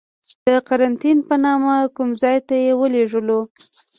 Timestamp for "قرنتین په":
0.67-1.35